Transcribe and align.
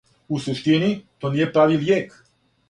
"У 0.35 0.39
суштини, 0.45 0.89
то 1.23 1.31
није 1.37 1.47
прави 1.59 1.79
лијек." 1.85 2.19